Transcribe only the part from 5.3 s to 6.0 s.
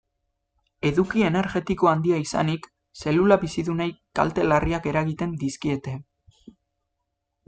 dizkiete.